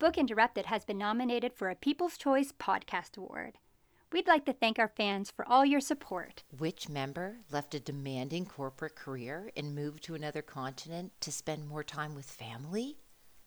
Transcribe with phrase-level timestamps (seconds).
[0.00, 3.58] Book Interrupted has been nominated for a People's Choice Podcast Award.
[4.10, 6.42] We'd like to thank our fans for all your support.
[6.56, 11.84] Which member left a demanding corporate career and moved to another continent to spend more
[11.84, 12.96] time with family?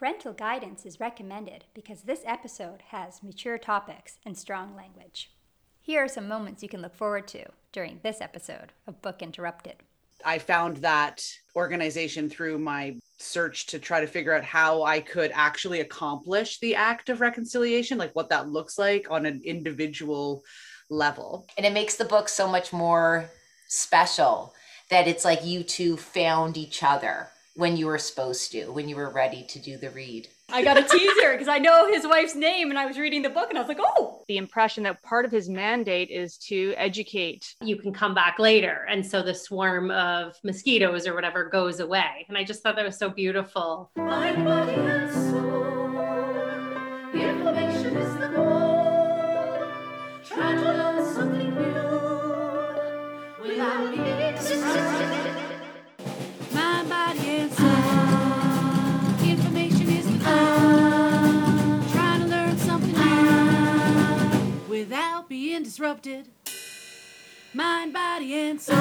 [0.01, 5.31] Parental guidance is recommended because this episode has mature topics and strong language.
[5.79, 9.75] Here are some moments you can look forward to during this episode of Book Interrupted.
[10.25, 11.23] I found that
[11.55, 16.77] organization through my search to try to figure out how I could actually accomplish the
[16.77, 20.43] act of reconciliation, like what that looks like on an individual
[20.89, 21.47] level.
[21.59, 23.29] And it makes the book so much more
[23.69, 24.55] special
[24.89, 27.29] that it's like you two found each other
[27.61, 30.27] when you were supposed to, when you were ready to do the read.
[30.51, 33.29] I got a teaser because I know his wife's name and I was reading the
[33.29, 34.25] book and I was like, oh.
[34.29, 37.55] The impression that part of his mandate is to educate.
[37.61, 38.87] You can come back later.
[38.89, 42.25] And so the swarm of mosquitoes or whatever goes away.
[42.29, 43.91] And I just thought that was so beautiful.
[65.61, 66.29] Being disrupted.
[67.53, 68.77] Mind, body, and soul.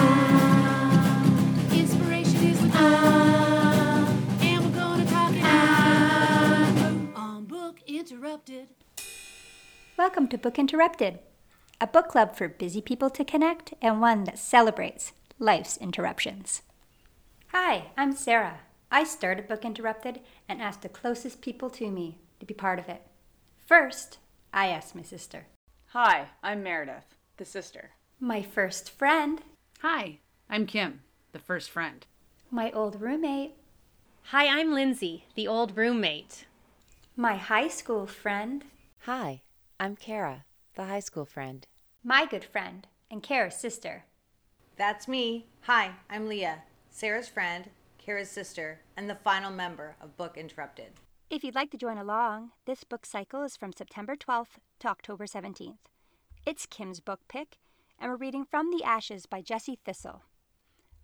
[1.73, 2.85] Inspiration is the goal.
[4.41, 8.69] And we're gonna talk it out on Book Interrupted.
[9.97, 11.19] Welcome to Book Interrupted,
[11.81, 16.61] a book club for busy people to connect and one that celebrates life's interruptions.
[17.47, 18.59] Hi, I'm Sarah.
[18.89, 22.87] I started Book Interrupted and asked the closest people to me to be part of
[22.87, 23.01] it.
[23.65, 24.19] First,
[24.53, 25.47] I asked my sister,
[25.93, 27.91] Hi, I'm Meredith, the sister.
[28.19, 29.41] my first friend,
[29.81, 31.01] Hi, I'm Kim,
[31.31, 32.05] the first friend.
[32.51, 33.53] my old roommate,
[34.25, 36.45] Hi, I'm Lindsay, the old roommate.
[37.15, 38.65] my high school friend,
[39.05, 39.41] Hi,
[39.79, 40.45] I'm Kara,
[40.75, 41.65] the high school friend.
[42.03, 44.03] my good friend, and Kara's sister.
[44.77, 45.47] That's me.
[45.61, 50.91] Hi, I'm Leah, Sarah's friend, Kara's sister, and the final member of Book Interrupted.
[51.29, 55.27] If you'd like to join along, this book cycle is from September 12th to October
[55.27, 55.77] 17th.
[56.43, 57.59] It's Kim's book pick,
[57.99, 60.23] and we're reading From the Ashes by Jesse Thistle.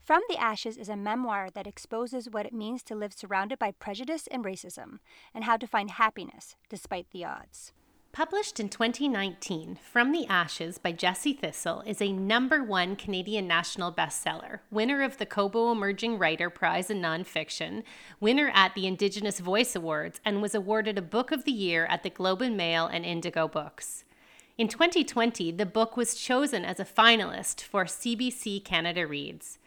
[0.03, 3.69] From the Ashes is a memoir that exposes what it means to live surrounded by
[3.69, 4.97] prejudice and racism,
[5.31, 7.71] and how to find happiness despite the odds.
[8.15, 13.91] Published in 2019, From the Ashes by Jesse Thistle is a number one Canadian national
[13.91, 17.83] bestseller, winner of the Kobo Emerging Writer Prize in Nonfiction,
[18.21, 22.03] winner at the Indigenous Voice Awards, and was awarded a Book of the Year at
[22.03, 24.05] the Globe and Mail and Indigo Books.
[24.57, 29.59] In 2020, the book was chosen as a finalist for CBC Canada Reads.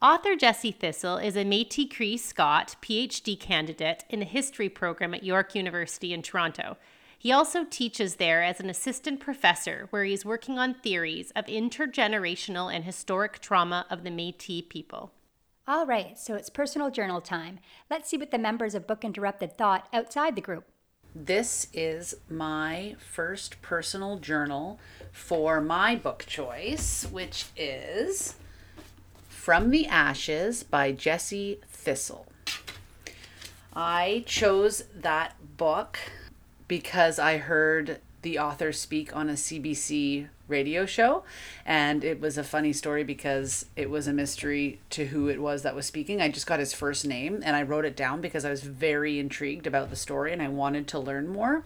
[0.00, 5.22] Author Jesse Thistle is a Métis Cree Scot PhD candidate in the history program at
[5.22, 6.78] York University in Toronto.
[7.22, 11.46] He also teaches there as an assistant professor, where he is working on theories of
[11.46, 15.12] intergenerational and historic trauma of the Métis people.
[15.68, 17.60] All right, so it's personal journal time.
[17.88, 20.64] Let's see what the members of Book Interrupted thought outside the group.
[21.14, 24.80] This is my first personal journal
[25.12, 28.34] for my book choice, which is
[29.28, 32.26] From the Ashes by Jesse Thistle.
[33.72, 36.00] I chose that book
[36.72, 41.22] because I heard the author speak on a CBC radio show.
[41.66, 45.64] And it was a funny story because it was a mystery to who it was
[45.64, 46.22] that was speaking.
[46.22, 49.18] I just got his first name and I wrote it down because I was very
[49.18, 51.62] intrigued about the story and I wanted to learn more.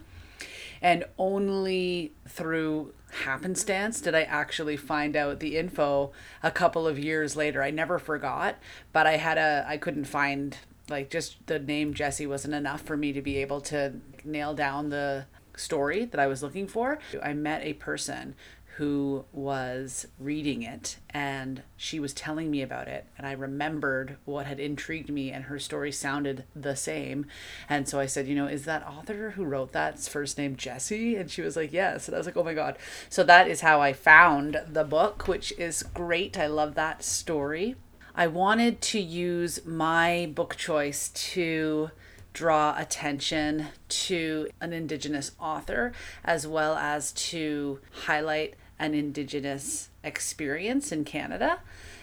[0.81, 2.93] And only through
[3.23, 6.11] happenstance did I actually find out the info
[6.43, 7.63] a couple of years later.
[7.63, 8.57] I never forgot,
[8.91, 10.57] but I had a, I couldn't find
[10.89, 13.93] like just the name Jesse wasn't enough for me to be able to
[14.23, 15.25] nail down the
[15.55, 16.99] story that I was looking for.
[17.21, 18.35] I met a person
[18.77, 24.45] who was reading it and she was telling me about it and I remembered what
[24.45, 27.25] had intrigued me and her story sounded the same.
[27.67, 31.15] And so I said you know is that author who wrote that's first name Jesse?
[31.15, 32.07] And she was like yes.
[32.07, 32.77] And I was like oh my god.
[33.09, 36.37] So that is how I found the book which is great.
[36.37, 37.75] I love that story
[38.19, 41.91] I wanted to use my book choice to
[42.33, 45.93] draw attention to an Indigenous author
[46.23, 51.59] as well as to highlight an Indigenous experience in Canada.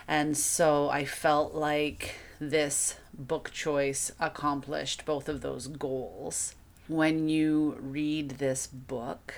[0.07, 6.55] And so I felt like this book choice accomplished both of those goals.
[6.87, 9.35] When you read this book,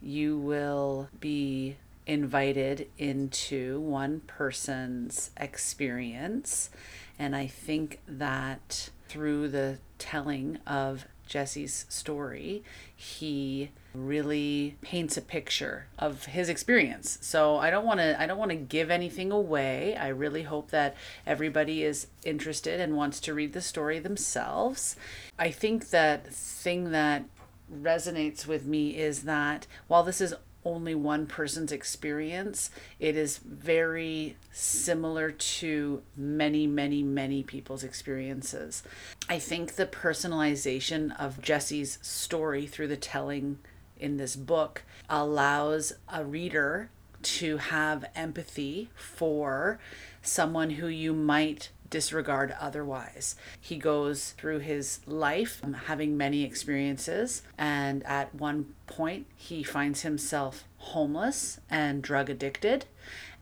[0.00, 6.70] you will be invited into one person's experience.
[7.18, 12.62] And I think that through the telling of Jesse's story,
[12.94, 17.18] he really paints a picture of his experience.
[17.20, 19.96] So I don't want to I don't want to give anything away.
[19.96, 20.96] I really hope that
[21.26, 24.96] everybody is interested and wants to read the story themselves.
[25.38, 27.24] I think that thing that
[27.72, 30.34] resonates with me is that while this is
[30.64, 32.70] only one person's experience,
[33.00, 38.82] it is very similar to many, many, many people's experiences.
[39.28, 43.58] I think the personalization of Jesse's story through the telling
[43.98, 46.90] in this book allows a reader
[47.22, 49.78] to have empathy for
[50.22, 53.36] someone who you might disregard otherwise.
[53.60, 60.00] He goes through his life um, having many experiences, and at one point, he finds
[60.00, 62.86] himself homeless and drug addicted.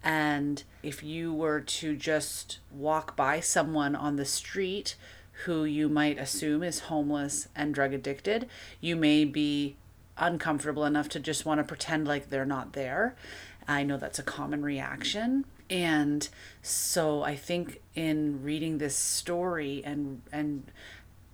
[0.02, 4.96] And if you were to just walk by someone on the street
[5.44, 8.48] who you might assume is homeless and drug addicted,
[8.80, 9.76] you may be
[10.18, 13.14] uncomfortable enough to just want to pretend like they're not there.
[13.68, 15.44] I know that's a common reaction.
[15.70, 16.28] And
[16.62, 20.64] so I think in reading this story and and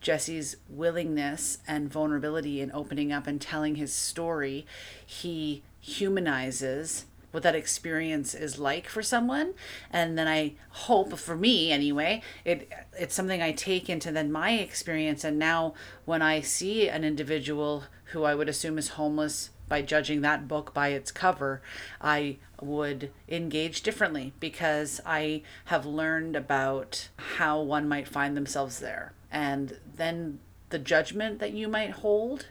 [0.00, 4.66] Jesse's willingness and vulnerability in opening up and telling his story,
[5.04, 9.54] he humanizes what that experience is like for someone.
[9.90, 14.52] And then i hope for me anyway it it's something i take into then my
[14.52, 15.24] experience.
[15.24, 15.74] And now
[16.04, 20.72] when i see an individual who i would assume is homeless by judging that book
[20.72, 21.60] by its cover,
[22.00, 29.12] I would engage differently because I have learned about how one might find themselves there.
[29.30, 30.38] And then
[30.70, 32.46] the judgment that you might hold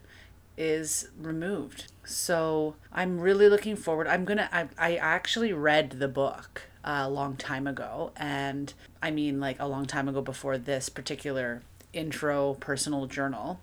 [0.57, 1.91] is removed.
[2.03, 4.07] So I'm really looking forward.
[4.07, 4.49] I'm gonna.
[4.51, 9.67] I, I actually read the book a long time ago, and I mean like a
[9.67, 11.61] long time ago before this particular
[11.93, 13.59] intro personal journal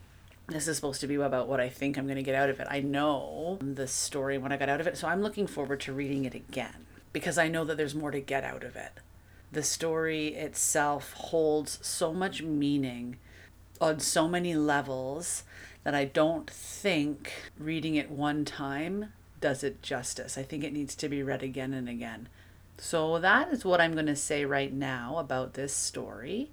[0.52, 2.60] this is supposed to be about what I think I'm going to get out of
[2.60, 2.66] it.
[2.70, 5.92] I know the story when I got out of it, so I'm looking forward to
[5.92, 8.92] reading it again because I know that there's more to get out of it.
[9.50, 13.18] The story itself holds so much meaning
[13.80, 15.44] on so many levels
[15.84, 20.38] that I don't think reading it one time does it justice.
[20.38, 22.28] I think it needs to be read again and again.
[22.78, 26.50] So that is what I'm going to say right now about this story.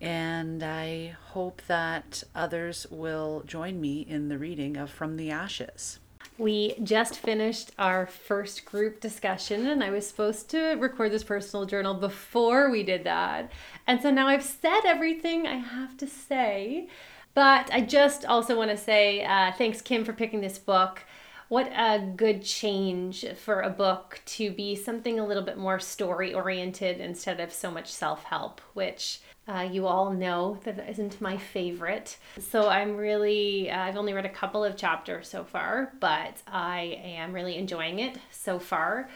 [0.00, 5.98] And I hope that others will join me in the reading of From the Ashes.
[6.36, 11.64] We just finished our first group discussion, and I was supposed to record this personal
[11.64, 13.52] journal before we did that.
[13.86, 16.88] And so now I've said everything I have to say.
[17.34, 21.02] But I just also want to say uh, thanks, Kim, for picking this book.
[21.48, 26.32] What a good change for a book to be something a little bit more story
[26.32, 31.36] oriented instead of so much self help, which uh, you all know that isn't my
[31.36, 32.16] favorite.
[32.40, 36.98] So I'm really, uh, I've only read a couple of chapters so far, but I
[37.04, 39.10] am really enjoying it so far.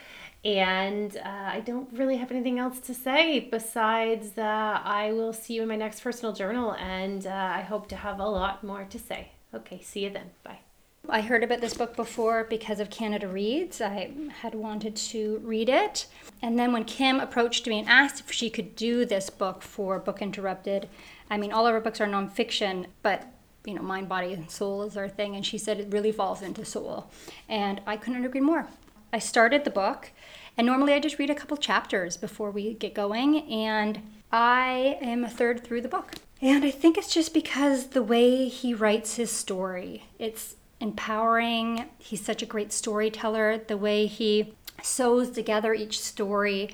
[0.45, 5.63] And uh, I don't really have anything else to say besides I will see you
[5.63, 8.99] in my next personal journal, and uh, I hope to have a lot more to
[8.99, 9.33] say.
[9.53, 10.31] Okay, see you then.
[10.45, 10.68] Bye.
[11.11, 13.81] I heard about this book before because of Canada Reads.
[13.81, 14.11] I
[14.43, 16.07] had wanted to read it.
[16.43, 19.99] And then when Kim approached me and asked if she could do this book for
[19.99, 20.87] Book Interrupted,
[21.31, 23.27] I mean, all of her books are nonfiction, but
[23.65, 25.35] you know, mind, body, and soul is our thing.
[25.35, 27.11] And she said it really falls into soul.
[27.49, 28.69] And I couldn't agree more.
[29.11, 30.11] I started the book,
[30.59, 33.51] and normally I just read a couple chapters before we get going.
[33.51, 36.17] And I am a third through the book.
[36.41, 41.87] And I think it's just because the way he writes his story, it's empowering.
[41.99, 43.59] He's such a great storyteller.
[43.59, 46.71] The way he sews together each story.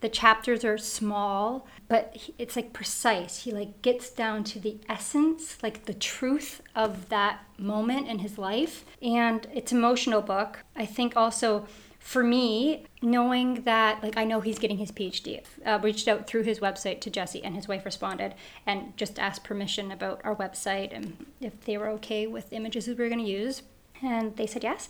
[0.00, 3.44] The chapters are small, but it's like precise.
[3.44, 8.36] He like gets down to the essence, like the truth of that moment in his
[8.36, 8.84] life.
[9.00, 10.64] And it's emotional book.
[10.76, 11.66] I think also
[12.06, 16.44] for me, knowing that, like, I know he's getting his PhD, uh, reached out through
[16.44, 20.94] his website to Jesse, and his wife responded and just asked permission about our website
[20.94, 23.62] and if they were okay with images we were going to use.
[24.04, 24.88] And they said yes.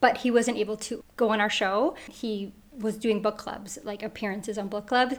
[0.00, 1.94] But he wasn't able to go on our show.
[2.10, 5.18] He was doing book clubs, like appearances on book clubs,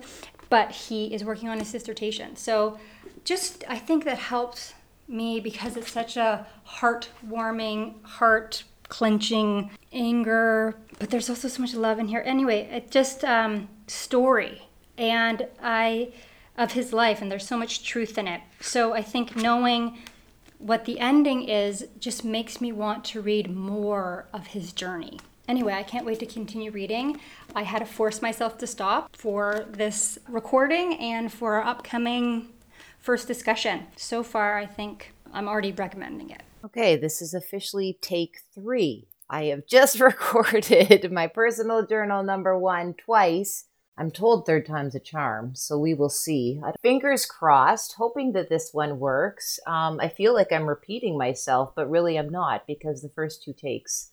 [0.49, 2.35] but he is working on his dissertation.
[2.35, 2.79] So
[3.25, 4.73] just, I think that helps
[5.07, 11.99] me because it's such a heartwarming, heart clenching anger, but there's also so much love
[11.99, 12.23] in here.
[12.25, 14.63] Anyway, it just um, story,
[14.97, 16.11] and I
[16.57, 18.41] of his life, and there's so much truth in it.
[18.59, 19.99] So I think knowing
[20.57, 25.19] what the ending is just makes me want to read more of his journey.
[25.47, 27.19] Anyway, I can't wait to continue reading.
[27.55, 32.49] I had to force myself to stop for this recording and for our upcoming
[32.99, 33.85] first discussion.
[33.95, 36.41] So far, I think I'm already recommending it.
[36.65, 39.07] Okay, this is officially take three.
[39.29, 43.65] I have just recorded my personal journal number one twice.
[43.99, 46.61] I'm told third time's a charm, so we will see.
[46.63, 49.59] Uh, Fingers crossed, hoping that this one works.
[49.65, 53.53] Um, I feel like I'm repeating myself, but really I'm not because the first two
[53.53, 54.11] takes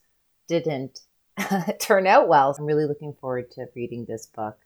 [0.48, 1.00] didn't
[1.78, 2.54] turn out well.
[2.58, 4.56] I'm really looking forward to reading this book.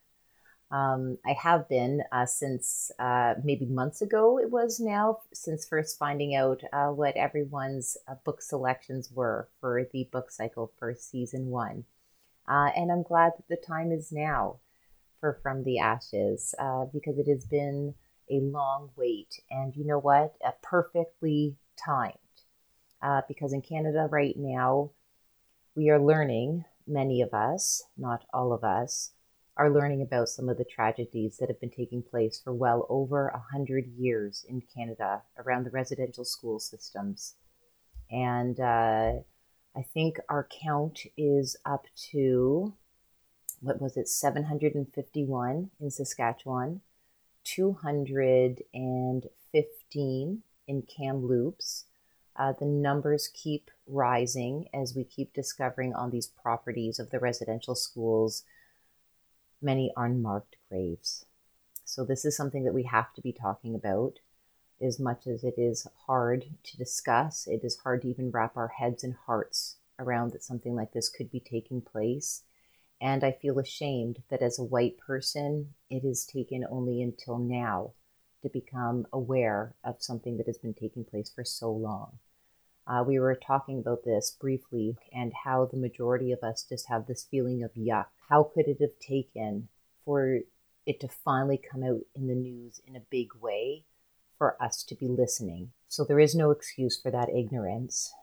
[0.71, 5.99] Um, I have been uh, since uh, maybe months ago, it was now, since first
[5.99, 11.47] finding out uh, what everyone's uh, book selections were for the book cycle for season
[11.47, 11.85] one.
[12.47, 14.57] Uh, and I'm glad that the time is now
[15.21, 17.95] for From the Ashes uh, because it has been
[18.31, 19.41] a long wait.
[19.51, 20.35] And you know what?
[20.47, 22.15] A perfectly timed.
[23.27, 24.91] because in Canada right now,
[25.75, 29.13] we are learning, many of us, not all of us,
[29.59, 33.27] are learning about some of the tragedies that have been taking place for well over
[33.29, 37.35] a hundred years in Canada around the residential school systems.
[38.11, 39.15] And uh,
[39.77, 42.73] I think our count is up to,
[43.61, 46.83] what was it, 751 in Saskatchewan,
[47.45, 51.87] 215 in Kamloops.
[52.37, 57.75] Uh, the numbers keep rising as we keep discovering on these properties of the residential
[57.75, 58.45] schools
[59.61, 61.25] many unmarked graves.
[61.85, 64.21] So, this is something that we have to be talking about.
[64.81, 68.69] As much as it is hard to discuss, it is hard to even wrap our
[68.69, 72.43] heads and hearts around that something like this could be taking place.
[73.01, 77.93] And I feel ashamed that as a white person, it has taken only until now
[78.43, 82.19] to become aware of something that has been taking place for so long.
[82.89, 87.07] Uh, we were talking about this briefly and how the majority of us just have
[87.07, 88.07] this feeling of yuck.
[88.31, 89.69] How could it have taken
[90.07, 90.41] for
[90.87, 93.85] it to finally come out in the news in a big way
[94.39, 95.73] for us to be listening?
[95.87, 98.15] So there is no excuse for that ignorance,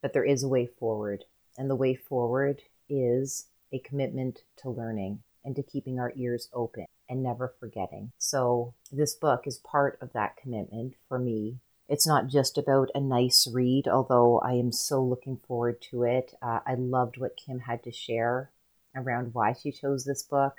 [0.00, 1.24] but there is a way forward.
[1.56, 6.86] And the way forward is a commitment to learning and to keeping our ears open
[7.08, 8.10] and never forgetting.
[8.18, 11.58] So, this book is part of that commitment for me
[11.92, 16.32] it's not just about a nice read, although I am so looking forward to it.
[16.40, 18.50] Uh, I loved what Kim had to share
[18.96, 20.54] around why she chose this book.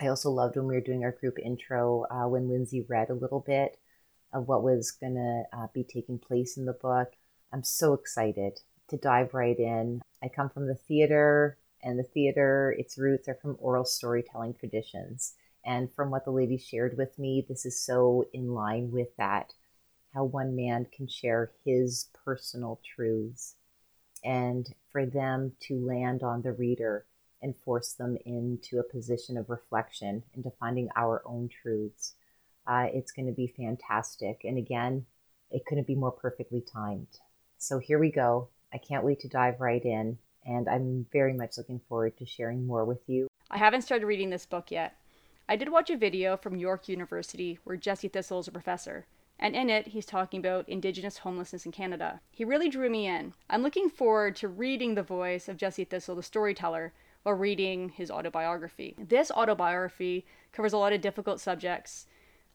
[0.00, 3.14] I also loved when we were doing our group intro uh, when Lindsay read a
[3.14, 3.76] little bit
[4.32, 7.14] of what was going to uh, be taking place in the book.
[7.52, 8.60] I'm so excited
[8.90, 10.00] to dive right in.
[10.22, 15.34] I come from the theater, and the theater, its roots are from oral storytelling traditions.
[15.64, 19.52] And from what the lady shared with me, this is so in line with that
[20.16, 23.54] how one man can share his personal truths
[24.24, 27.04] and for them to land on the reader
[27.42, 32.14] and force them into a position of reflection, into finding our own truths.
[32.66, 34.40] Uh, it's going to be fantastic.
[34.42, 35.04] And again,
[35.50, 37.20] it couldn't be more perfectly timed.
[37.58, 38.48] So here we go.
[38.72, 40.16] I can't wait to dive right in.
[40.46, 43.28] And I'm very much looking forward to sharing more with you.
[43.50, 44.96] I haven't started reading this book yet.
[45.46, 49.06] I did watch a video from York University where Jesse Thistle is a professor
[49.38, 52.20] and in it, he's talking about Indigenous homelessness in Canada.
[52.30, 53.34] He really drew me in.
[53.50, 58.10] I'm looking forward to reading the voice of Jesse Thistle, the storyteller, while reading his
[58.10, 58.94] autobiography.
[58.98, 62.06] This autobiography covers a lot of difficult subjects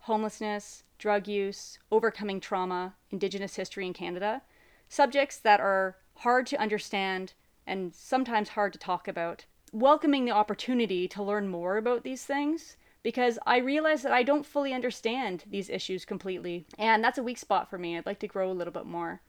[0.06, 4.42] homelessness, drug use, overcoming trauma, Indigenous history in Canada.
[4.90, 7.34] Subjects that are hard to understand
[7.68, 9.46] and sometimes hard to talk about.
[9.72, 14.46] Welcoming the opportunity to learn more about these things because I realize that I don't
[14.46, 16.65] fully understand these issues completely.
[16.77, 17.98] And that's a weak spot for me.
[17.98, 19.22] I'd like to grow a little bit more.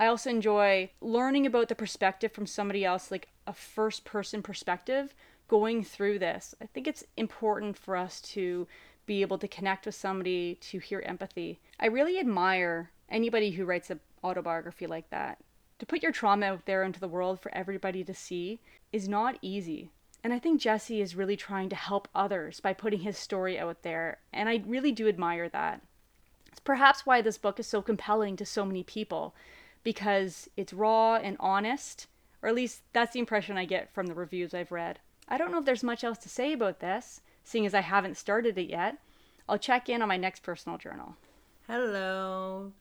[0.00, 5.14] I also enjoy learning about the perspective from somebody else, like a first person perspective
[5.48, 6.54] going through this.
[6.62, 8.68] I think it's important for us to
[9.06, 11.58] be able to connect with somebody, to hear empathy.
[11.80, 15.38] I really admire anybody who writes an autobiography like that.
[15.78, 18.60] To put your trauma out there into the world for everybody to see
[18.92, 19.90] is not easy.
[20.24, 23.82] And I think Jesse is really trying to help others by putting his story out
[23.82, 25.80] there, and I really do admire that.
[26.48, 29.34] It's perhaps why this book is so compelling to so many people,
[29.84, 32.08] because it's raw and honest,
[32.42, 34.98] or at least that's the impression I get from the reviews I've read.
[35.28, 38.16] I don't know if there's much else to say about this, seeing as I haven't
[38.16, 38.98] started it yet.
[39.48, 41.16] I'll check in on my next personal journal.
[41.66, 42.72] Hello.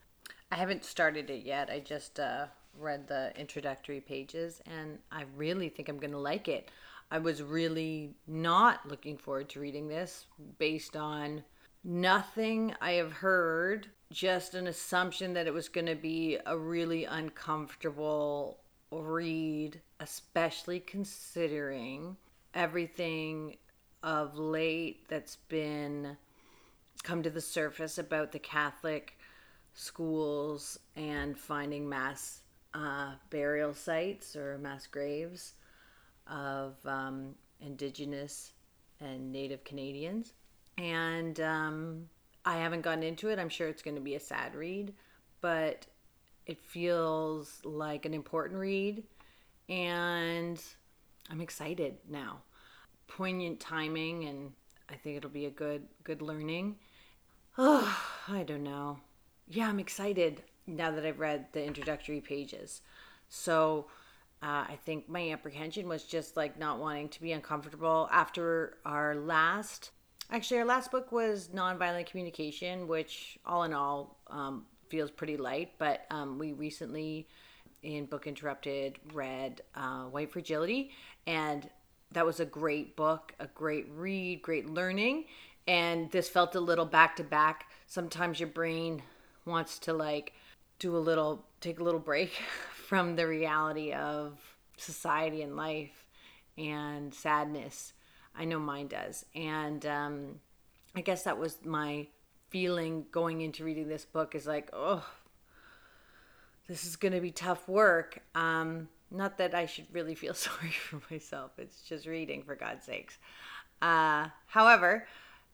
[0.51, 1.69] I haven't started it yet.
[1.69, 2.47] I just uh,
[2.79, 6.69] read the introductory pages and I really think I'm going to like it.
[7.09, 10.25] I was really not looking forward to reading this
[10.59, 11.43] based on
[11.83, 17.05] nothing I have heard just an assumption that it was going to be a really
[17.05, 18.59] uncomfortable
[18.91, 22.17] read, especially considering
[22.53, 23.57] everything
[24.03, 26.17] of late that's been
[27.03, 29.17] come to the surface about the Catholic
[29.73, 32.41] schools and finding mass
[32.73, 35.53] uh, burial sites or mass graves
[36.29, 38.51] of um, Indigenous
[38.99, 40.33] and Native Canadians.
[40.77, 42.09] And um,
[42.45, 43.39] I haven't gotten into it.
[43.39, 44.93] I'm sure it's going to be a sad read,
[45.41, 45.85] but
[46.45, 49.03] it feels like an important read.
[49.69, 50.61] And
[51.29, 52.41] I'm excited now.
[53.07, 54.51] Poignant timing, and
[54.89, 56.77] I think it'll be a good, good learning.
[57.57, 58.99] Oh, I don't know.
[59.47, 62.81] Yeah, I'm excited now that I've read the introductory pages.
[63.29, 63.87] So
[64.43, 69.15] uh, I think my apprehension was just like not wanting to be uncomfortable after our
[69.15, 69.91] last.
[70.29, 75.71] Actually, our last book was Nonviolent Communication, which all in all um, feels pretty light.
[75.79, 77.27] But um, we recently,
[77.81, 80.91] in Book Interrupted, read uh, White Fragility,
[81.25, 81.67] and
[82.11, 85.25] that was a great book, a great read, great learning.
[85.67, 87.71] And this felt a little back to back.
[87.87, 89.01] Sometimes your brain
[89.45, 90.33] wants to like
[90.79, 92.31] do a little, take a little break
[92.87, 94.39] from the reality of
[94.77, 96.05] society and life
[96.57, 97.93] and sadness.
[98.35, 99.25] I know mine does.
[99.35, 100.39] And um,
[100.95, 102.07] I guess that was my
[102.49, 105.05] feeling going into reading this book is like, oh,
[106.67, 108.19] this is going to be tough work.
[108.35, 111.51] Um, not that I should really feel sorry for myself.
[111.57, 113.17] It's just reading, for God's sakes.
[113.81, 115.07] Uh, however,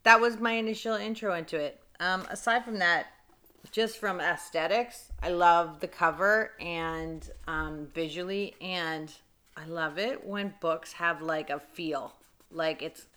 [0.04, 1.80] that was my initial intro into it.
[2.00, 3.08] Um, aside from that,
[3.72, 9.12] just from aesthetics, I love the cover and um, visually, and
[9.56, 12.14] I love it when books have like a feel.
[12.52, 13.08] Like it's,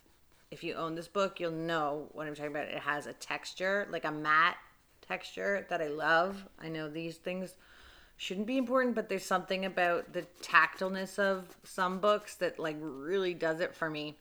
[0.51, 2.69] if you own this book, you'll know what I'm talking about.
[2.69, 4.57] It has a texture, like a matte
[5.07, 6.47] texture that I love.
[6.61, 7.55] I know these things
[8.17, 13.35] shouldn't be important, but there's something about the tactileness of some books that like really
[13.35, 14.17] does it for me.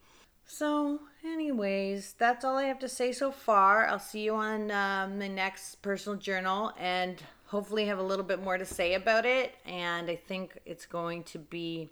[0.47, 3.87] So, anyways, that's all I have to say so far.
[3.87, 8.41] I'll see you on um, the next personal journal and hopefully have a little bit
[8.41, 9.55] more to say about it.
[9.65, 11.89] And I think it's going to be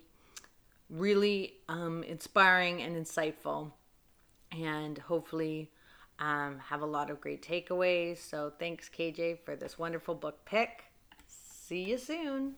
[0.88, 3.72] really um, inspiring and insightful,
[4.52, 5.70] and hopefully
[6.20, 8.18] um, have a lot of great takeaways.
[8.18, 10.84] So, thanks, KJ, for this wonderful book pick.
[11.26, 12.54] See you soon.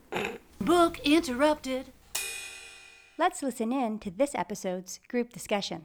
[0.58, 1.92] Book interrupted.
[3.16, 5.84] Let's listen in to this episode's group discussion.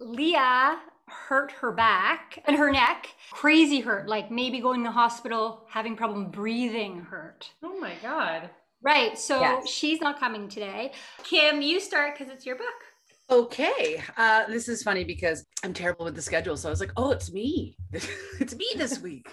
[0.00, 3.06] Leah hurt her back and her neck.
[3.30, 7.52] Crazy hurt, like maybe going to the hospital, having problem breathing hurt.
[7.62, 8.50] Oh my God.
[8.82, 9.68] Right, so Yes.
[9.68, 10.92] she's not coming today.
[11.22, 12.66] Kim, you start because it's your book.
[13.30, 14.02] Okay.
[14.16, 16.56] Uh, this is funny because I'm terrible with the schedule.
[16.56, 17.76] So I was like, oh, it's me.
[17.92, 19.28] it's me this week.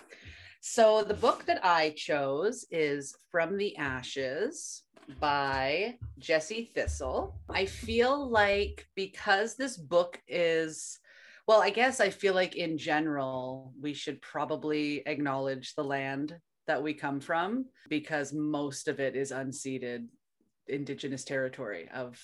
[0.61, 4.83] So the book that I chose is From the Ashes
[5.19, 7.39] by Jesse Thistle.
[7.49, 10.99] I feel like because this book is,
[11.47, 16.83] well, I guess I feel like in general, we should probably acknowledge the land that
[16.83, 20.07] we come from because most of it is unceded
[20.67, 22.23] indigenous territory of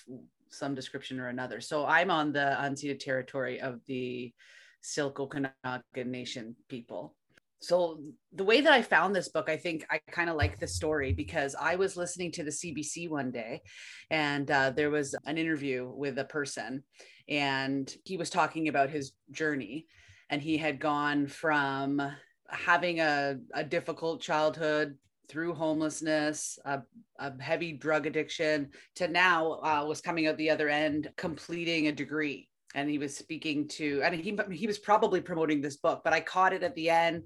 [0.50, 1.60] some description or another.
[1.60, 4.32] So I'm on the unceded territory of the
[4.80, 7.14] Syilx Okanagan Nation people.
[7.60, 8.00] So
[8.32, 11.12] the way that I found this book, I think I kind of like the story
[11.12, 13.62] because I was listening to the CBC one day,
[14.10, 16.84] and uh, there was an interview with a person,
[17.28, 19.86] and he was talking about his journey,
[20.28, 22.00] and he had gone from
[22.48, 24.96] having a, a difficult childhood
[25.28, 26.82] through homelessness, a,
[27.18, 31.92] a heavy drug addiction, to now uh, was coming out the other end, completing a
[31.92, 32.48] degree.
[32.74, 36.20] And he was speaking to, and he he was probably promoting this book, but I
[36.20, 37.22] caught it at the end.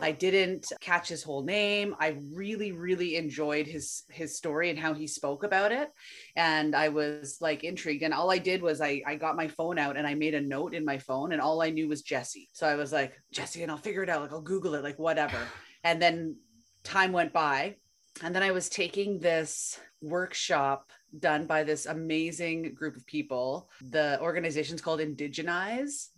[0.00, 1.94] I didn't catch his whole name.
[2.00, 5.88] I really, really enjoyed his his story and how he spoke about it,
[6.34, 8.02] and I was like intrigued.
[8.02, 10.40] And all I did was I I got my phone out and I made a
[10.40, 12.48] note in my phone, and all I knew was Jesse.
[12.52, 14.22] So I was like Jesse, and I'll figure it out.
[14.22, 15.38] Like I'll Google it, like whatever.
[15.84, 16.34] And then
[16.82, 17.76] time went by
[18.22, 23.68] and then i was taking this workshop done by this amazing group of people.
[23.90, 26.08] The organization's called Indigenize,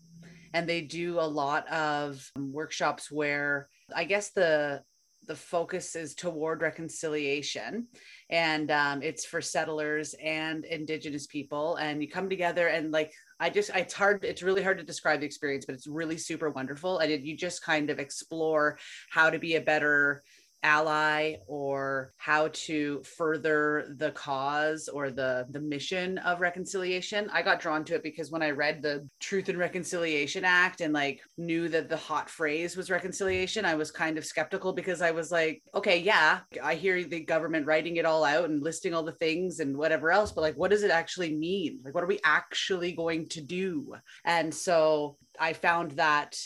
[0.52, 4.82] and they do a lot of workshops where I guess the
[5.26, 7.86] the focus is toward reconciliation
[8.30, 13.48] and um, it's for settlers and indigenous people and you come together and like i
[13.48, 16.98] just it's hard it's really hard to describe the experience but it's really super wonderful
[16.98, 18.76] and it, you just kind of explore
[19.10, 20.22] how to be a better
[20.62, 27.28] ally or how to further the cause or the the mission of reconciliation.
[27.32, 30.92] I got drawn to it because when i read the truth and reconciliation act and
[30.92, 35.10] like knew that the hot phrase was reconciliation i was kind of skeptical because i
[35.10, 39.02] was like okay yeah i hear the government writing it all out and listing all
[39.02, 41.80] the things and whatever else but like what does it actually mean?
[41.84, 43.94] Like what are we actually going to do?
[44.24, 46.36] And so i found that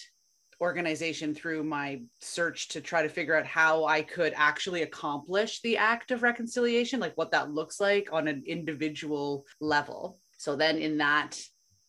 [0.64, 5.76] organization through my search to try to figure out how I could actually accomplish the
[5.76, 10.18] act of reconciliation, like what that looks like on an individual level.
[10.38, 11.38] So then in that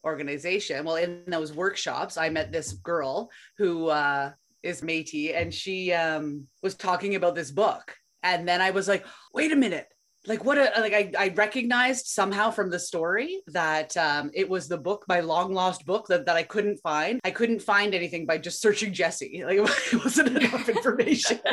[0.03, 5.93] organization, well, in those workshops, I met this girl who uh, is Métis, and she
[5.93, 7.95] um, was talking about this book.
[8.23, 9.87] And then I was like, wait a minute,
[10.27, 14.67] like what a like I, I recognized somehow from the story that um, it was
[14.67, 17.19] the book my long lost book that, that i couldn't find.
[17.23, 19.43] I couldn't find anything by just searching jesse.
[19.45, 21.39] Like it wasn't enough information.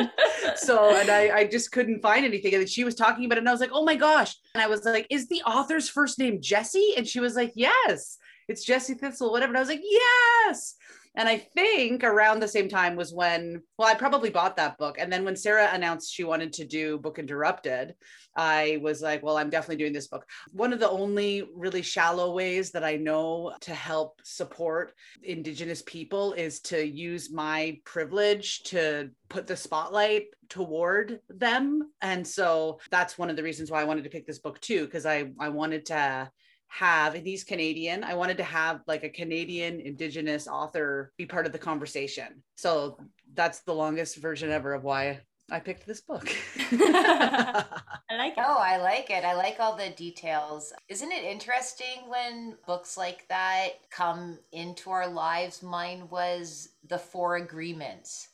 [0.55, 2.53] So and I, I just couldn't find anything.
[2.53, 4.35] And she was talking about it and i was like oh my gosh.
[4.55, 6.93] And i was like is the author's first name jesse?
[6.97, 9.51] And she was like yes it's jesse thistle whatever.
[9.51, 10.75] And i was like yes
[11.15, 14.97] and I think around the same time was when, well, I probably bought that book.
[14.99, 17.93] And then when Sarah announced she wanted to do Book Interrupted,
[18.35, 20.25] I was like, well, I'm definitely doing this book.
[20.51, 26.33] One of the only really shallow ways that I know to help support Indigenous people
[26.33, 31.91] is to use my privilege to put the spotlight toward them.
[32.01, 34.85] And so that's one of the reasons why I wanted to pick this book too,
[34.85, 36.31] because I, I wanted to
[36.73, 41.45] have and he's canadian i wanted to have like a canadian indigenous author be part
[41.45, 42.97] of the conversation so
[43.35, 45.19] that's the longest version ever of why
[45.51, 46.35] i picked this book
[48.13, 48.43] I like it.
[48.45, 49.23] Oh, I like it.
[49.23, 50.71] I like all the details.
[50.87, 55.63] Isn't it interesting when books like that come into our lives?
[55.63, 58.29] Mine was The Four Agreements.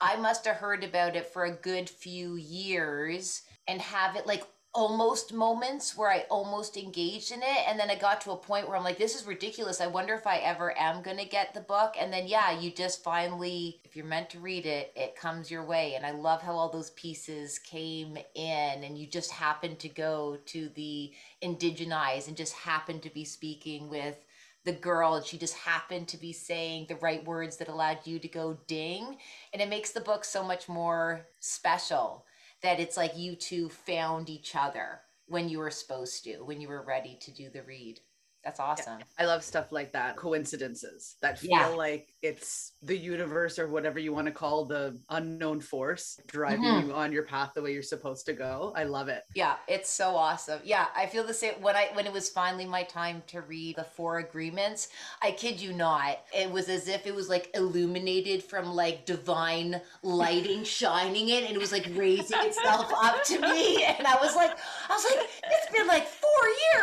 [0.00, 4.44] I must have heard about it for a good few years and have it like
[4.72, 7.68] almost moments where I almost engaged in it.
[7.68, 9.80] And then I got to a point where I'm like, this is ridiculous.
[9.80, 11.94] I wonder if I ever am going to get the book.
[11.98, 15.64] And then, yeah, you just finally, if you're meant to read it, it comes your
[15.64, 15.94] way.
[15.94, 20.38] And I love how all those pieces came in and you just happened to go
[20.46, 24.24] to the Indigenize and just happened to be speaking with
[24.64, 28.18] the girl and she just happened to be saying the right words that allowed you
[28.18, 29.16] to go ding
[29.54, 32.26] and it makes the book so much more special
[32.62, 36.68] that it's like you two found each other when you were supposed to, when you
[36.68, 38.00] were ready to do the read.
[38.44, 39.00] That's awesome.
[39.18, 40.16] I love stuff like that.
[40.16, 41.66] Coincidences that feel Yeah.
[41.68, 46.86] like it's the universe or whatever you want to call the unknown force driving Mhm.
[46.88, 48.72] you on your path the way you're supposed to go.
[48.76, 49.24] I love it.
[49.34, 50.60] Yeah, it's so awesome.
[50.64, 53.76] Yeah, I feel the same when I when it was finally my time to read
[53.76, 54.88] the four agreements.
[55.22, 59.80] I kid you not, it was as if it was like illuminated from like divine
[60.02, 64.34] lighting shining it and it was like raising itself up to me and I was
[64.36, 64.50] like
[64.88, 66.30] I was like it's been like 4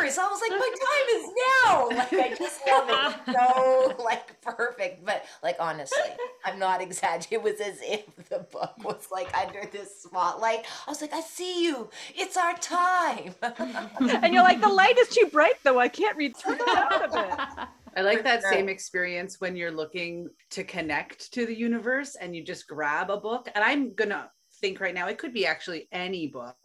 [0.02, 0.18] years.
[0.18, 1.30] I was like my time is
[1.64, 1.88] now.
[1.88, 3.34] Like I just love it.
[3.34, 5.98] So like perfect, but like honestly,
[6.44, 7.38] I'm not exaggerating.
[7.38, 10.64] It was as if the book was like under this spotlight.
[10.86, 11.90] I was like I see you.
[12.14, 13.34] It's our time.
[13.42, 15.78] and you're like, the light is too bright though.
[15.78, 16.34] I can't read.
[16.38, 17.68] Turn it down a bit.
[17.96, 18.52] I like that sure.
[18.52, 23.16] same experience when you're looking to connect to the universe and you just grab a
[23.16, 23.48] book.
[23.54, 26.56] And I'm going to think right now it could be actually any book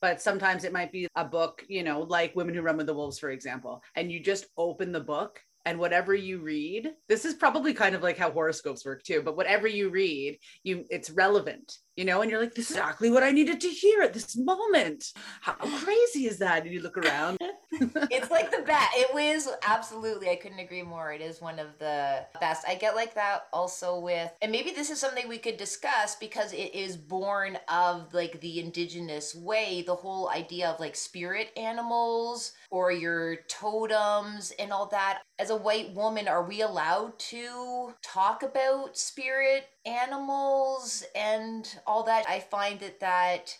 [0.00, 2.94] but sometimes it might be a book you know like women who run with the
[2.94, 7.34] wolves for example and you just open the book and whatever you read this is
[7.34, 11.78] probably kind of like how horoscopes work too but whatever you read you it's relevant
[11.96, 14.36] you know and you're like this is exactly what i needed to hear at this
[14.36, 17.38] moment how crazy is that and you look around
[18.10, 18.90] it's like the best.
[18.94, 20.28] It was absolutely.
[20.28, 21.12] I couldn't agree more.
[21.12, 22.64] It is one of the best.
[22.68, 26.52] I get like that also with, and maybe this is something we could discuss because
[26.52, 29.82] it is born of like the indigenous way.
[29.86, 35.22] The whole idea of like spirit animals or your totems and all that.
[35.38, 42.28] As a white woman, are we allowed to talk about spirit animals and all that?
[42.28, 43.56] I find that that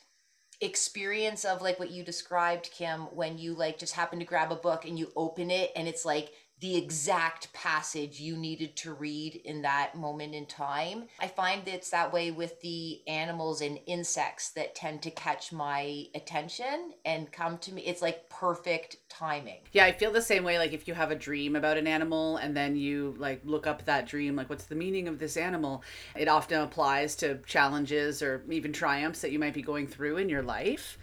[0.60, 4.56] experience of like what you described kim when you like just happen to grab a
[4.56, 6.32] book and you open it and it's like
[6.64, 11.04] the exact passage you needed to read in that moment in time.
[11.20, 16.06] I find it's that way with the animals and insects that tend to catch my
[16.14, 17.82] attention and come to me.
[17.82, 19.58] It's like perfect timing.
[19.72, 20.56] Yeah, I feel the same way.
[20.56, 23.84] Like if you have a dream about an animal and then you like look up
[23.84, 25.84] that dream, like what's the meaning of this animal?
[26.16, 30.30] It often applies to challenges or even triumphs that you might be going through in
[30.30, 30.96] your life.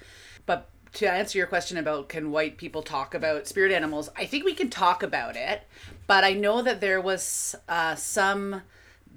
[0.47, 4.43] But to answer your question about can white people talk about spirit animals, I think
[4.43, 5.63] we can talk about it,
[6.07, 8.61] but I know that there was uh, some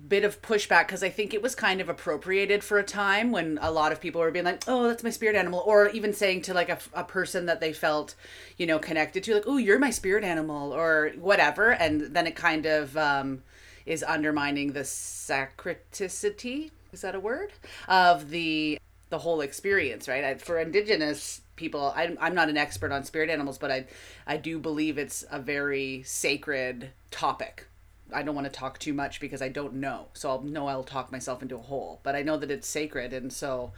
[0.08, 3.58] bit of pushback because I think it was kind of appropriated for a time when
[3.62, 6.42] a lot of people were being like, "Oh, that's my spirit animal," or even saying
[6.42, 8.14] to like a, a person that they felt,
[8.56, 12.37] you know, connected to, like, "Oh, you're my spirit animal," or whatever, and then it
[12.37, 13.42] kind of um,
[13.87, 16.70] is undermining the sacraticity.
[16.92, 17.52] Is that a word
[17.88, 18.78] of the
[19.10, 20.40] the whole experience, right?
[20.40, 23.86] For indigenous people, I'm, I'm not an expert on spirit animals, but I,
[24.26, 27.66] I do believe it's a very sacred topic.
[28.12, 30.08] I don't want to talk too much because I don't know.
[30.12, 33.12] So I'll know I'll talk myself into a hole, but I know that it's sacred.
[33.12, 33.72] And so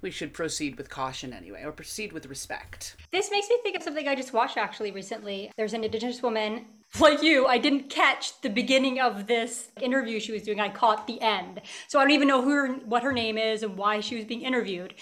[0.00, 2.96] we should proceed with caution anyway, or proceed with respect.
[3.12, 5.50] This makes me think of something I just watched actually recently.
[5.56, 6.66] There's an Indigenous woman
[7.00, 10.58] like you, I didn't catch the beginning of this interview she was doing.
[10.58, 11.60] I caught the end.
[11.86, 14.24] So I don't even know who her, what her name is and why she was
[14.24, 14.94] being interviewed.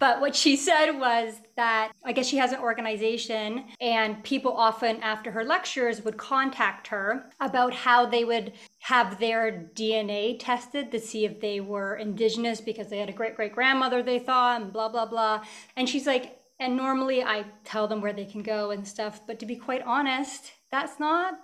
[0.00, 5.00] But what she said was that I guess she has an organization and people often
[5.02, 11.00] after her lectures would contact her about how they would have their DNA tested to
[11.00, 14.72] see if they were indigenous because they had a great great grandmother they thought and
[14.72, 15.44] blah blah blah.
[15.76, 19.38] And she's like and normally I tell them where they can go and stuff, but
[19.38, 21.34] to be quite honest, that's not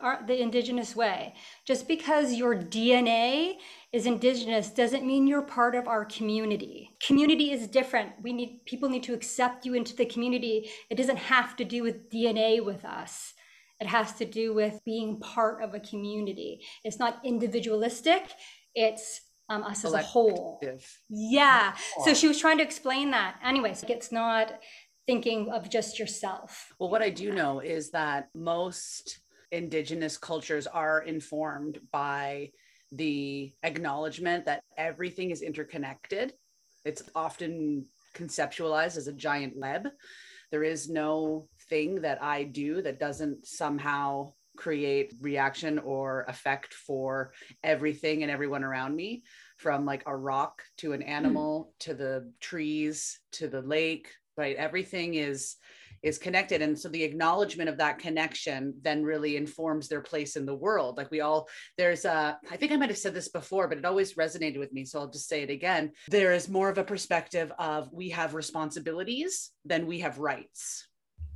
[0.00, 1.34] our, the indigenous way.
[1.66, 3.54] Just because your DNA
[3.92, 6.90] is indigenous doesn't mean you're part of our community.
[7.04, 8.12] Community is different.
[8.22, 10.70] We need people need to accept you into the community.
[10.90, 13.34] It doesn't have to do with DNA with us.
[13.80, 16.60] It has to do with being part of a community.
[16.84, 18.32] It's not individualistic.
[18.74, 20.60] It's um, us as a whole.
[21.10, 21.74] Yeah.
[22.04, 23.36] So she was trying to explain that.
[23.44, 24.58] Anyways, it's not
[25.06, 26.72] thinking of just yourself.
[26.78, 29.20] Well, what I do know is that most
[29.52, 32.50] indigenous cultures are informed by
[32.92, 36.32] the acknowledgement that everything is interconnected.
[36.84, 39.88] It's often conceptualized as a giant web.
[40.50, 47.32] There is no thing that I do that doesn't somehow create reaction or effect for
[47.64, 49.24] everything and everyone around me
[49.56, 51.78] from like a rock to an animal mm.
[51.80, 55.56] to the trees to the lake right everything is
[56.02, 60.44] is connected and so the acknowledgement of that connection then really informs their place in
[60.44, 63.68] the world like we all there's a i think i might have said this before
[63.68, 66.68] but it always resonated with me so i'll just say it again there is more
[66.68, 70.86] of a perspective of we have responsibilities than we have rights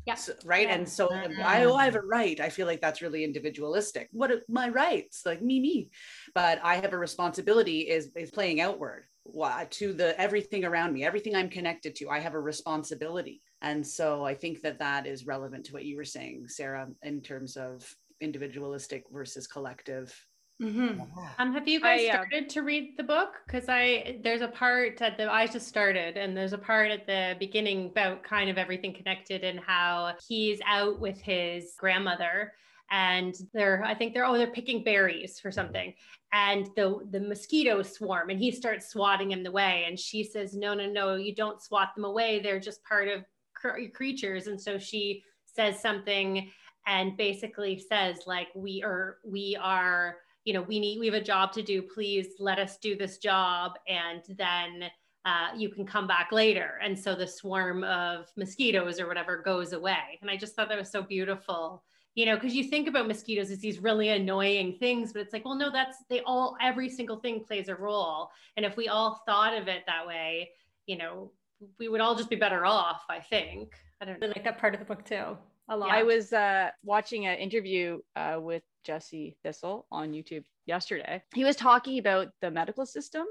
[0.07, 0.15] yeah.
[0.15, 0.67] So, right.
[0.67, 0.75] Yeah.
[0.75, 1.43] And so mm-hmm.
[1.45, 2.41] I, oh, I have a right.
[2.41, 4.09] I feel like that's really individualistic.
[4.11, 5.27] What are my rights?
[5.27, 5.91] Like me, me.
[6.35, 9.05] But I have a responsibility is, is playing outward
[9.71, 12.09] to the everything around me, everything I'm connected to.
[12.09, 13.43] I have a responsibility.
[13.63, 17.21] And so I think that that is relevant to what you were saying, Sarah, in
[17.23, 17.85] terms of
[18.21, 20.15] individualistic versus collective
[20.61, 21.01] Mm-hmm.
[21.39, 23.35] Um, have you guys I, uh, started to read the book?
[23.47, 27.07] Because I there's a part at the I just started, and there's a part at
[27.07, 32.55] the beginning about kind of everything connected and how he's out with his grandmother,
[32.91, 35.95] and they're I think they're oh they're picking berries for something,
[36.33, 40.75] and the the mosquitoes swarm, and he starts swatting them away, and she says no
[40.75, 43.25] no no you don't swat them away they're just part of
[43.55, 46.51] cr- creatures, and so she says something
[46.87, 50.17] and basically says like we are we are
[50.49, 51.83] you know, we need, we have a job to do.
[51.83, 53.73] Please let us do this job.
[53.87, 54.85] And then
[55.27, 56.79] uh, you can come back later.
[56.83, 60.19] And so the swarm of mosquitoes or whatever goes away.
[60.23, 63.51] And I just thought that was so beautiful you know, because you think about mosquitoes
[63.51, 67.17] as these really annoying things, but it's like, well, no, that's they all, every single
[67.17, 68.31] thing plays a role.
[68.57, 70.51] And if we all thought of it that way,
[70.87, 71.31] you know,
[71.79, 73.73] we would all just be better off, I think.
[74.01, 74.27] I don't know.
[74.27, 75.37] I like that part of the book too.
[75.69, 75.91] A lot.
[75.91, 81.23] I was uh, watching an interview uh, with Jesse Thistle on YouTube yesterday.
[81.35, 83.27] He was talking about the medical system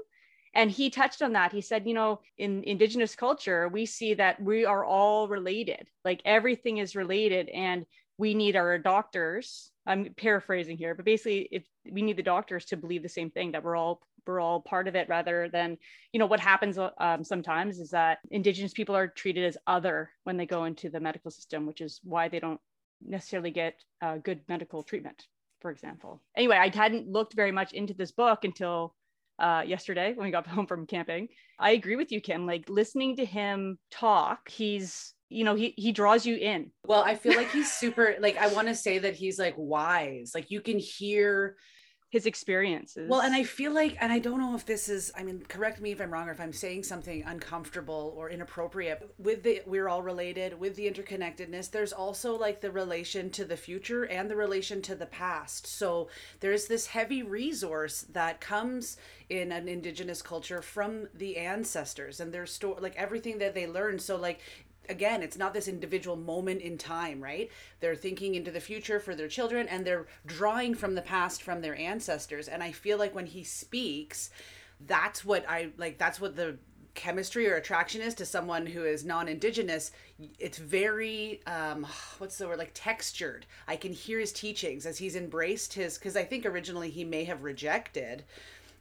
[0.54, 1.52] and he touched on that.
[1.52, 6.22] He said, you know, in indigenous culture, we see that we are all related, like
[6.24, 7.84] everything is related, and
[8.18, 9.70] we need our doctors.
[9.86, 13.64] I'm paraphrasing here, but basically, we need the doctors to believe the same thing that
[13.64, 15.78] we're all we're all part of it rather than
[16.12, 20.36] you know what happens um, sometimes is that indigenous people are treated as other when
[20.36, 22.60] they go into the medical system which is why they don't
[23.02, 25.24] necessarily get uh, good medical treatment
[25.60, 26.22] for example.
[26.36, 28.94] Anyway, I hadn't looked very much into this book until
[29.38, 31.28] uh, yesterday when we got home from camping.
[31.58, 32.46] I agree with you, Kim.
[32.46, 36.70] Like listening to him talk, he's you know, he he draws you in.
[36.84, 40.32] Well, I feel like he's super like I want to say that he's like wise.
[40.34, 41.56] Like you can hear
[42.10, 43.08] his experiences.
[43.08, 45.78] Well, and I feel like, and I don't know if this is, I mean, correct
[45.78, 49.10] me if I'm wrong or if I'm saying something uncomfortable or inappropriate.
[49.18, 53.58] With the, we're all related, with the interconnectedness, there's also like the relation to the
[53.58, 55.66] future and the relation to the past.
[55.66, 56.08] So
[56.40, 58.96] there's this heavy resource that comes
[59.28, 64.00] in an indigenous culture from the ancestors and their story, like everything that they learned.
[64.00, 64.40] So, like,
[64.88, 67.50] again, it's not this individual moment in time, right?
[67.80, 71.60] They're thinking into the future for their children and they're drawing from the past from
[71.60, 72.48] their ancestors.
[72.48, 74.30] And I feel like when he speaks,
[74.86, 76.56] that's what I like, that's what the
[76.94, 79.92] chemistry or attraction is to someone who is non-indigenous
[80.40, 81.86] it's very um
[82.18, 86.16] what's the word like textured i can hear his teachings as he's embraced his because
[86.16, 88.24] i think originally he may have rejected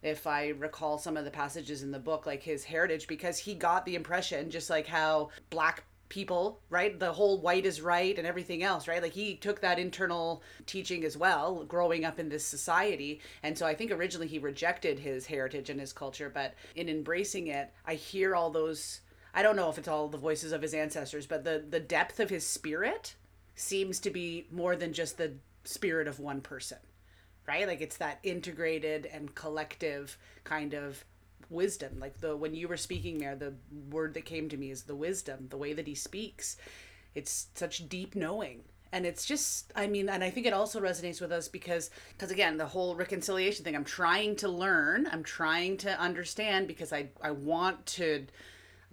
[0.03, 3.53] if I recall some of the passages in the book, like his heritage, because he
[3.53, 6.99] got the impression, just like how black people, right?
[6.99, 9.01] The whole white is right and everything else, right?
[9.01, 13.19] Like he took that internal teaching as well, growing up in this society.
[13.43, 17.47] And so I think originally he rejected his heritage and his culture, but in embracing
[17.47, 19.01] it, I hear all those
[19.33, 22.19] I don't know if it's all the voices of his ancestors, but the the depth
[22.19, 23.15] of his spirit
[23.55, 26.79] seems to be more than just the spirit of one person.
[27.47, 27.67] Right?
[27.67, 31.05] Like it's that integrated and collective kind of
[31.49, 33.53] wisdom like the when you were speaking there the
[33.89, 36.57] word that came to me is the wisdom the way that he speaks.
[37.15, 38.61] It's such deep knowing.
[38.91, 42.31] And it's just i mean and i think it also resonates with us because because
[42.31, 47.09] again the whole reconciliation thing i'm trying to learn i'm trying to understand because i
[47.21, 48.25] i want to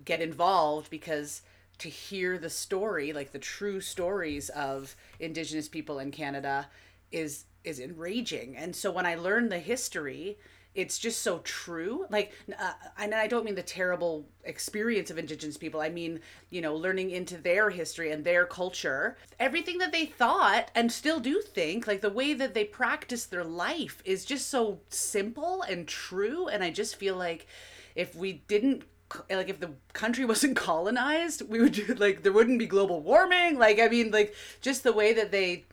[0.04, 1.42] get involved because
[1.78, 6.66] to hear the story like the true stories of indigenous people in canada
[7.14, 8.56] is is enraging.
[8.56, 10.38] And so when i learn the history
[10.74, 12.06] it's just so true.
[12.10, 15.80] Like uh, and i don't mean the terrible experience of indigenous people.
[15.80, 19.16] I mean you know learning into their history and their culture.
[19.38, 23.44] Everything that they thought and still do think like the way that they practice their
[23.44, 26.48] life is just so simple and true.
[26.48, 27.46] And i just feel like
[27.94, 28.82] if we didn't
[29.30, 33.58] like if the country wasn't colonized we would do like there wouldn't be global warming.
[33.58, 35.64] Like i mean like just the way that they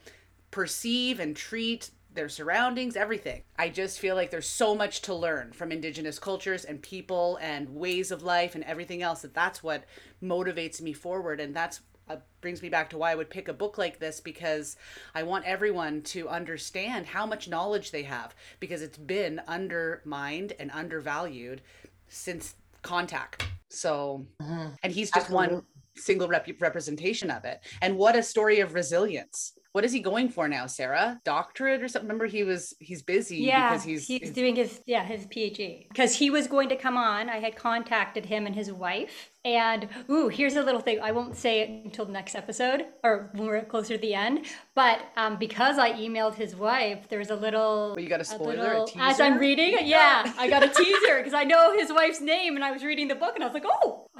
[0.52, 3.44] perceive and treat their surroundings, everything.
[3.58, 7.70] I just feel like there's so much to learn from indigenous cultures and people and
[7.70, 9.86] ways of life and everything else that that's what
[10.22, 13.54] motivates me forward and that's uh, brings me back to why I would pick a
[13.54, 14.76] book like this because
[15.16, 20.72] I want everyone to understand how much knowledge they have because it's been undermined and
[20.72, 21.62] undervalued
[22.10, 23.48] since contact.
[23.70, 24.70] So, mm-hmm.
[24.84, 25.56] and he's just Absolutely.
[25.56, 27.60] one single rep- representation of it.
[27.82, 31.20] And what a story of resilience what is he going for now, Sarah?
[31.24, 32.08] Doctorate or something?
[32.08, 36.14] Remember, he was he's busy yeah, because he's he's doing his yeah his PhD because
[36.16, 37.30] he was going to come on.
[37.30, 41.00] I had contacted him and his wife, and ooh, here's a little thing.
[41.02, 44.46] I won't say it until the next episode or when we're closer to the end.
[44.76, 47.94] But um, because I emailed his wife, there's a little.
[47.96, 49.04] Well, you got a spoiler, a little, a teaser?
[49.04, 49.78] as I'm reading.
[49.82, 53.08] Yeah, I got a teaser because I know his wife's name, and I was reading
[53.08, 54.08] the book, and I was like, oh.
[54.08, 54.10] oh.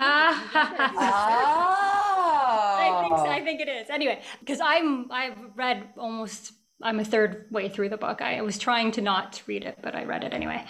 [2.80, 3.26] I think so.
[3.26, 3.90] I think it is.
[3.90, 6.54] Anyway, because I'm I've read almost
[6.84, 8.22] I'm a third way through the book.
[8.22, 10.64] I was trying to not read it, but I read it anyway.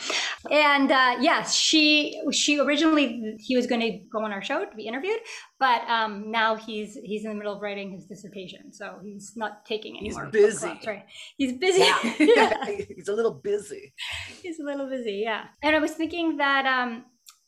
[0.49, 4.75] And uh, yes, she she originally he was going to go on our show to
[4.75, 5.19] be interviewed,
[5.59, 9.65] but um, now he's he's in the middle of writing his dissertation, so he's not
[9.65, 10.27] taking any he's more.
[10.27, 10.79] Busy.
[10.85, 11.05] right?
[11.37, 11.81] He's busy.
[11.81, 12.13] Yeah.
[12.19, 12.65] yeah.
[12.95, 13.93] he's a little busy.
[14.41, 15.21] He's a little busy.
[15.23, 15.45] Yeah.
[15.63, 17.05] And I was thinking that um,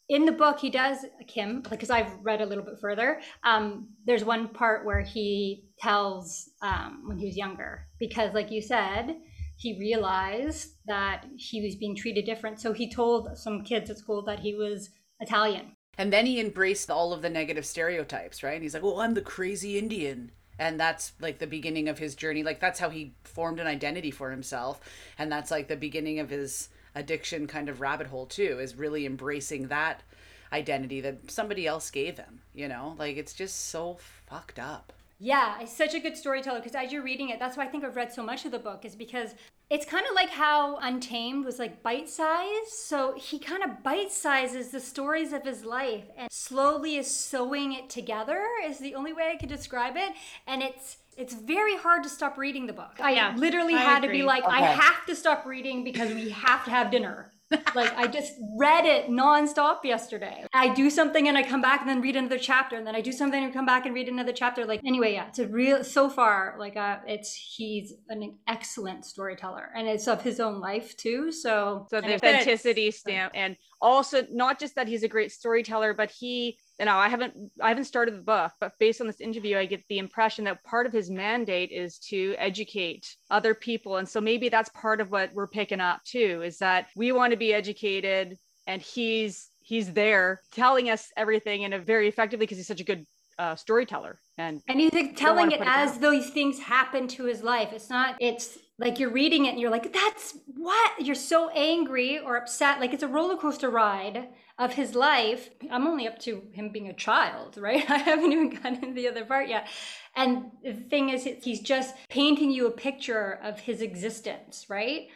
[0.09, 4.25] in the book he does kim because i've read a little bit further um, there's
[4.25, 9.15] one part where he tells um, when he was younger because like you said
[9.63, 12.59] he realized that he was being treated different.
[12.59, 14.89] So he told some kids at school that he was
[15.21, 15.77] italian.
[15.97, 18.55] And then he embraced all of the negative stereotypes right?
[18.55, 20.31] And he's like well i'm the crazy indian.
[20.59, 22.43] And that's like the beginning of his journey.
[22.43, 24.81] Like that's how he formed an identity for himself.
[25.17, 29.05] And that's like the beginning of his addiction kind of rabbit hole too is really
[29.05, 30.03] embracing that
[30.51, 32.95] identity that somebody else gave him you know?
[32.97, 37.03] Like it's just so fucked up yeah it's such a good storyteller because as you're
[37.03, 39.35] reading it that's why i think i've read so much of the book is because
[39.69, 44.11] it's kind of like how untamed was like bite sized so he kind of bite
[44.11, 49.13] sizes the stories of his life and slowly is sewing it together is the only
[49.13, 50.13] way i could describe it
[50.47, 52.99] and it's it's very hard to stop reading the book.
[52.99, 54.17] I yeah, literally I had agree.
[54.17, 54.55] to be like, okay.
[54.55, 57.29] I have to stop reading because we have to have dinner.
[57.75, 60.45] Like I just read it nonstop yesterday.
[60.53, 63.01] I do something and I come back and then read another chapter, and then I
[63.01, 64.65] do something and come back and read another chapter.
[64.65, 65.83] Like anyway, yeah, it's a real.
[65.83, 70.95] So far, like uh, it's he's an excellent storyteller, and it's of his own life
[70.97, 71.31] too.
[71.31, 76.11] So so the authenticity stamp, and also not just that he's a great storyteller, but
[76.11, 79.57] he you know, I haven't I haven't started the book, but based on this interview,
[79.57, 83.97] I get the impression that part of his mandate is to educate other people.
[83.97, 87.31] And so maybe that's part of what we're picking up too, is that we want
[87.31, 92.57] to be educated and he's he's there telling us everything in a very effectively because
[92.57, 93.05] he's such a good
[93.39, 97.43] uh, storyteller and And he's like, telling it it as those things happen to his
[97.43, 97.69] life.
[97.71, 100.91] It's not, it's like you're reading it and you're like, that's what?
[100.99, 102.79] You're so angry or upset.
[102.79, 105.49] Like it's a roller coaster ride of his life.
[105.71, 107.83] I'm only up to him being a child, right?
[107.89, 109.67] I haven't even gotten the other part yet.
[110.15, 115.07] And the thing is, he's just painting you a picture of his existence, right?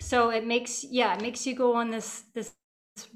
[0.00, 2.54] So it makes, yeah, it makes you go on this, this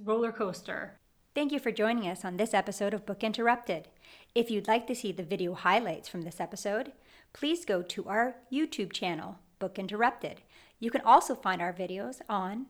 [0.02, 1.00] roller coaster.
[1.34, 3.88] Thank you for joining us on this episode of Book Interrupted.
[4.34, 6.92] If you'd like to see the video highlights from this episode,
[7.32, 10.42] please go to our YouTube channel, Book Interrupted.
[10.78, 12.66] You can also find our videos on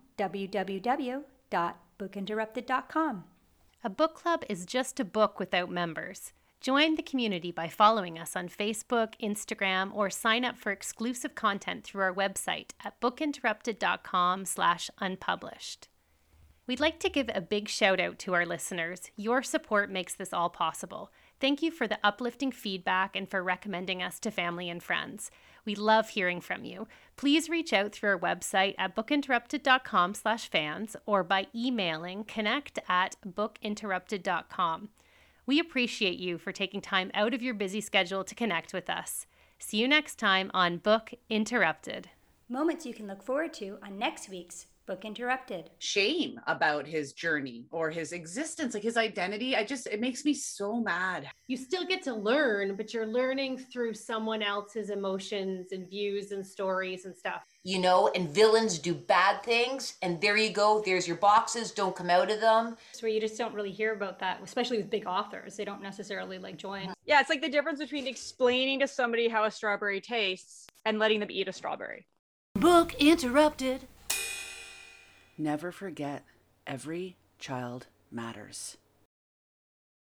[1.98, 3.24] www.bookinterrupted.com.
[3.82, 6.32] A book club is just a book without members.
[6.60, 11.84] Join the community by following us on Facebook, Instagram, or sign up for exclusive content
[11.84, 15.88] through our website at bookinterrupted.com/unpublished.
[16.66, 19.10] We'd like to give a big shout out to our listeners.
[19.16, 21.12] Your support makes this all possible.
[21.38, 25.30] Thank you for the uplifting feedback and for recommending us to family and friends.
[25.64, 26.86] We love hearing from you.
[27.16, 33.16] Please reach out through our website at bookinterrupted.com slash fans or by emailing connect at
[33.26, 34.88] bookinterrupted.com.
[35.46, 39.26] We appreciate you for taking time out of your busy schedule to connect with us.
[39.58, 42.10] See you next time on Book Interrupted.
[42.48, 45.70] Moments you can look forward to on next week's Book Interrupted.
[45.78, 49.56] Shame about his journey or his existence, like his identity.
[49.56, 51.26] I just, it makes me so mad.
[51.46, 56.46] You still get to learn, but you're learning through someone else's emotions and views and
[56.46, 57.44] stories and stuff.
[57.62, 60.82] You know, and villains do bad things, and there you go.
[60.84, 61.70] There's your boxes.
[61.70, 62.76] Don't come out of them.
[62.92, 65.56] It's where you just don't really hear about that, especially with big authors.
[65.56, 66.92] They don't necessarily like join.
[67.06, 71.20] yeah, it's like the difference between explaining to somebody how a strawberry tastes and letting
[71.20, 72.06] them eat a strawberry.
[72.54, 73.88] Book interrupted.
[75.36, 76.24] Never forget,
[76.64, 78.76] every child matters.